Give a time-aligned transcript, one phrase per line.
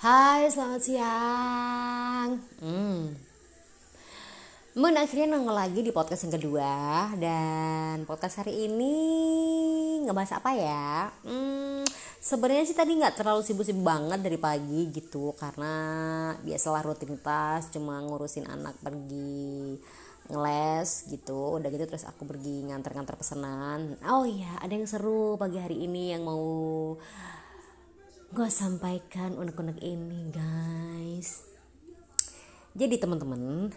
[0.00, 2.40] Hai, selamat siang.
[2.64, 3.12] Hmm.
[4.72, 6.72] Mun akhirnya nongol lagi di podcast yang kedua
[7.20, 8.96] dan podcast hari ini
[10.08, 11.12] ngebahas apa ya?
[11.20, 11.84] Hmm,
[12.16, 15.76] sebenarnya sih tadi nggak terlalu sibuk-sibuk banget dari pagi gitu karena
[16.48, 19.76] biasalah rutinitas cuma ngurusin anak pergi
[20.32, 25.60] ngeles gitu udah gitu terus aku pergi nganter-nganter pesanan oh iya ada yang seru pagi
[25.60, 26.96] hari ini yang mau
[28.30, 31.42] gue sampaikan unek-unek ini guys.
[32.78, 33.74] Jadi teman-teman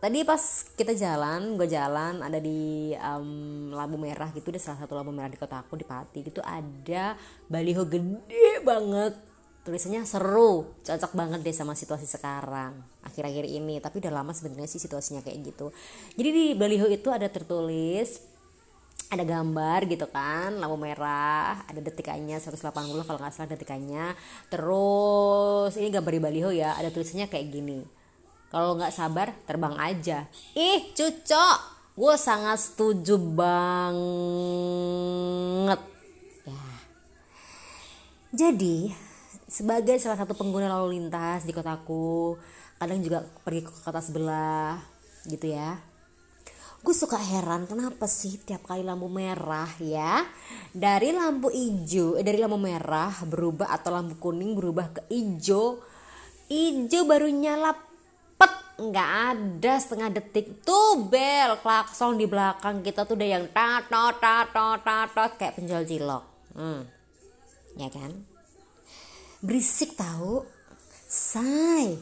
[0.00, 0.40] tadi pas
[0.72, 5.28] kita jalan gue jalan ada di um, lampu merah gitu di salah satu lampu merah
[5.28, 9.12] di kota aku di Pati gitu ada baliho gede banget.
[9.64, 13.76] Tulisannya seru cocok banget deh sama situasi sekarang akhir-akhir ini.
[13.76, 15.68] Tapi udah lama sebenarnya sih situasinya kayak gitu.
[16.16, 18.24] Jadi di baliho itu ada tertulis
[19.14, 22.66] ada gambar gitu kan lampu merah ada detikannya 180
[23.06, 24.12] kalau nggak salah detikannya
[24.50, 27.80] terus ini gambar di baliho ya ada tulisannya kayak gini.
[28.54, 30.30] Kalau nggak sabar terbang aja.
[30.54, 31.58] Ih cucok
[31.94, 33.94] gue sangat setuju banget.
[36.46, 36.62] Ya.
[38.34, 38.94] Jadi
[39.46, 42.34] sebagai salah satu pengguna lalu lintas di kotaku
[42.82, 44.82] kadang juga pergi ke kota sebelah
[45.30, 45.78] gitu ya
[46.84, 50.20] gue suka heran kenapa sih tiap kali lampu merah ya?
[50.68, 55.80] Dari lampu hijau eh, dari lampu merah berubah atau lampu kuning berubah ke hijau.
[56.52, 57.72] Hijau baru nyala
[58.36, 60.60] pet nggak ada setengah detik.
[60.60, 66.24] Tuh bel klakson di belakang kita tuh udah yang tatot tatot tatot kayak penjual cilok.
[66.52, 66.84] Hmm.
[67.80, 68.12] ya kan?
[69.40, 70.44] Berisik tahu.
[71.08, 71.96] Say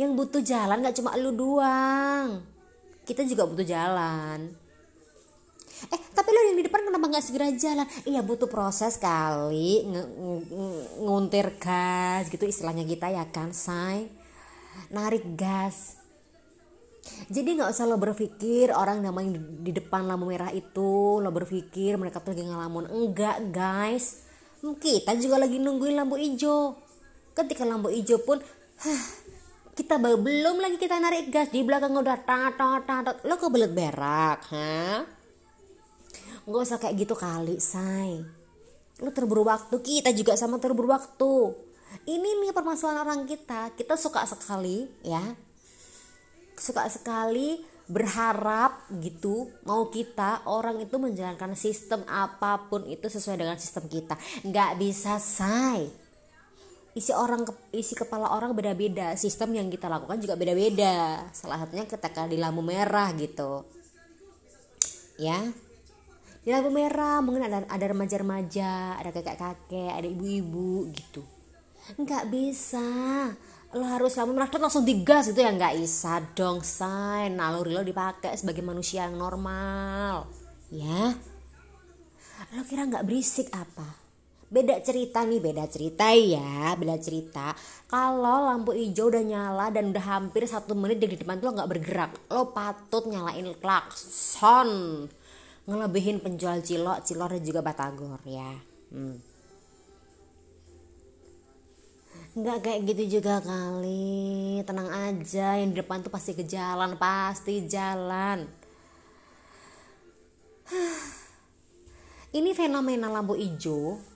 [0.00, 2.55] yang butuh jalan nggak cuma lu doang
[3.06, 4.50] kita juga butuh jalan.
[5.92, 7.86] Eh tapi lo yang di depan kenapa nggak segera jalan?
[8.02, 9.86] Iya butuh proses kali.
[9.86, 10.08] Ng
[11.06, 14.10] nguntir gas gitu istilahnya kita ya kan say.
[14.90, 16.02] Narik gas.
[17.30, 22.18] Jadi nggak usah lo berpikir orang namanya di depan lampu merah itu lo berpikir mereka
[22.18, 22.90] tuh lagi ngelamun.
[22.90, 24.26] Enggak guys.
[24.58, 26.74] Kita juga lagi nungguin lampu hijau.
[27.36, 28.42] Ketika lampu hijau pun
[28.82, 29.02] huh,
[29.86, 35.06] kita belum lagi kita narik gas di belakang udah tatot tatot lo kebelet berak ha
[36.46, 38.22] nggak usah kayak gitu kali say.
[39.02, 41.52] Lo terburu waktu kita juga sama terburu waktu.
[42.06, 43.74] Ini nih permasalahan orang kita.
[43.74, 45.22] Kita suka sekali ya.
[46.56, 53.58] Suka sekali berharap gitu mau kita orang itu menjalankan sistem apa pun itu sesuai dengan
[53.58, 54.14] sistem kita.
[54.46, 56.05] Nggak bisa say
[56.96, 57.44] isi orang
[57.76, 59.12] isi kepala orang beda-beda.
[59.20, 61.28] Sistem yang kita lakukan juga beda-beda.
[61.36, 63.68] Salah satunya ketika di lampu merah gitu.
[65.20, 65.44] Ya.
[66.40, 71.20] Di lampu merah mungkin ada ada remaja-remaja ada kakek-kakek ada ibu-ibu gitu.
[72.00, 72.88] Nggak bisa.
[73.76, 75.52] Lo harus lampu merah langsung digas itu ya.
[75.52, 80.32] Nggak bisa dong say naluri lo dipakai sebagai manusia yang normal.
[80.72, 81.12] Ya.
[82.56, 84.05] Lo kira nggak berisik apa
[84.46, 87.50] beda cerita nih beda cerita ya beda cerita.
[87.90, 91.70] Kalau lampu hijau udah nyala dan udah hampir satu menit di depan tuh lo nggak
[91.70, 94.70] bergerak lo patut nyalain klakson.
[95.66, 98.54] Ngelebihin penjual cilok cilor dan juga batagor ya.
[98.94, 99.18] Hmm.
[102.36, 104.60] nggak kayak gitu juga kali.
[104.62, 108.44] Tenang aja yang di depan tuh pasti ke jalan pasti jalan.
[112.36, 114.15] Ini fenomena lampu hijau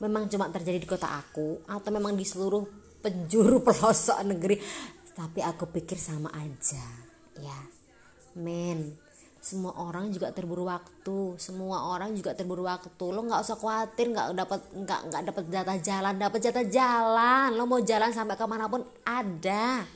[0.00, 2.64] memang cuma terjadi di kota aku atau memang di seluruh
[3.00, 4.56] penjuru pelosok negeri.
[5.16, 6.84] Tapi aku pikir sama aja
[7.40, 7.58] ya.
[8.36, 9.06] Men
[9.46, 11.38] semua orang juga terburu waktu.
[11.38, 13.04] Semua orang juga terburu waktu.
[13.14, 16.14] Lo nggak usah khawatir nggak dapat nggak nggak dapat jatah jalan.
[16.18, 17.48] Dapat jatah jalan.
[17.54, 19.86] Lo mau jalan sampai ke mana pun ada.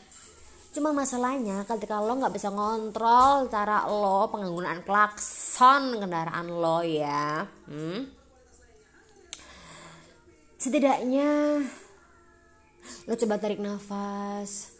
[0.70, 7.42] Cuma masalahnya ketika lo nggak bisa ngontrol cara lo penggunaan klakson kendaraan lo ya.
[7.66, 8.19] Hmm?
[10.60, 11.64] Setidaknya
[13.08, 14.76] lo coba tarik nafas.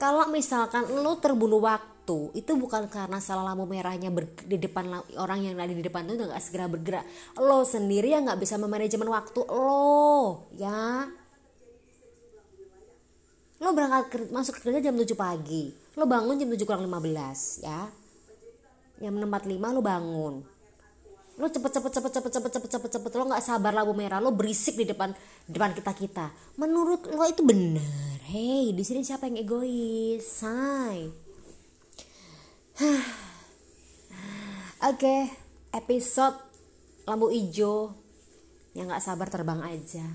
[0.00, 4.08] Kalau misalkan lo terbulu waktu itu bukan karena salah lampu merahnya
[4.44, 7.04] di depan orang yang ada di depan itu nggak segera bergerak.
[7.36, 11.08] Lo sendiri yang nggak bisa memanajemen waktu lo ya.
[13.60, 17.86] Lo berangkat masuk kerja jam 7 pagi lo bangun jam 7 kurang 15 ya.
[18.98, 20.53] Jam 4.5 lo bangun
[21.34, 23.10] lo cepet cepet cepet cepet cepet cepet cepet cepet.
[23.18, 24.22] Lo nggak sabar lampu merah.
[24.22, 25.10] Lo berisik di depan
[25.50, 26.26] depan kita kita.
[26.58, 30.22] Menurut lo itu benar hei di sini siapa yang egois?
[30.22, 31.10] Say.
[34.84, 35.20] Oke okay,
[35.74, 36.38] episode
[37.06, 37.94] lampu hijau.
[38.74, 40.06] Yang nggak sabar terbang aja.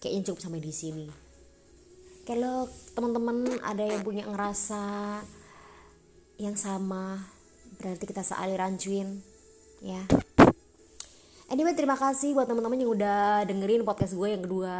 [0.00, 1.06] Kayaknya cukup sampai di sini.
[2.26, 2.66] Kalau
[2.96, 5.22] teman-teman ada yang punya ngerasa
[6.36, 7.24] yang sama
[7.80, 9.20] berarti kita sealiran cuin
[9.80, 10.04] ya
[11.46, 14.78] anyway terima kasih buat teman-teman yang udah dengerin podcast gue yang kedua.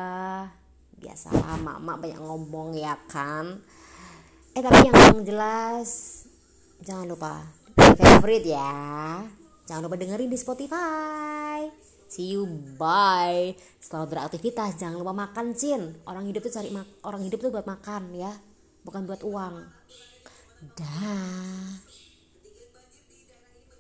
[0.97, 1.31] Biasa
[1.61, 3.61] mak-mak banyak ngomong ya kan?
[4.57, 6.25] Eh tapi yang jelas
[6.83, 7.45] jangan lupa
[7.77, 9.23] favorite ya.
[9.67, 11.69] Jangan lupa dengerin di Spotify.
[12.07, 12.47] See you
[12.79, 13.53] bye.
[13.83, 14.79] Selamat beraktivitas.
[14.79, 16.01] Jangan lupa makan cin.
[16.07, 16.71] Orang hidup tuh cari
[17.03, 18.31] orang hidup tuh buat makan ya.
[18.87, 19.55] Bukan buat uang.
[20.79, 22.06] Dah